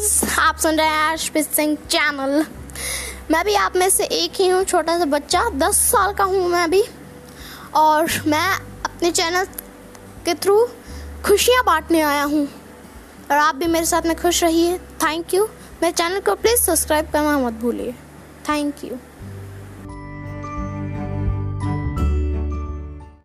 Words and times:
Guys 0.00 0.38
आप 0.38 0.56
सुन 0.56 0.76
रहे 0.76 0.86
हैं 0.86 1.00
आशपित 1.04 1.46
सिंह 1.46 1.74
चैनल 1.90 2.44
मैं 3.30 3.44
भी 3.44 3.54
आप 3.54 3.74
में 3.76 3.88
से 3.90 4.04
एक 4.04 4.32
ही 4.34 4.46
हूँ, 4.48 4.62
छोटा 4.64 4.96
सा 4.98 5.04
बच्चा, 5.04 5.42
दस 5.50 5.76
साल 5.90 6.12
का 6.12 6.24
हूँ 6.24 6.48
मैं 6.48 6.70
भी। 6.70 6.82
और 7.74 8.06
मैं 8.26 8.46
अपने 8.84 9.10
चैनल 9.10 9.44
के 10.24 10.34
थ्रू 10.34 10.56
खुशियाँ 11.26 11.64
बांटने 11.64 12.00
आया 12.00 12.22
हूँ। 12.24 12.46
और 13.30 13.36
आप 13.36 13.54
भी 13.54 13.66
मेरे 13.66 13.86
साथ 13.86 14.06
में 14.06 14.16
खुश 14.16 14.42
रहिए। 14.44 14.78
थैंक 15.04 15.34
यू 15.34 15.44
मेरे 15.82 15.92
चैनल 15.92 16.20
को 16.20 16.34
प्लीज़ 16.34 16.60
सब्सक्राइब 16.60 17.10
करना 17.12 17.38
मत 17.38 17.60
भूलिए। 17.62 17.92
Thank 18.48 18.84
you 18.84 18.98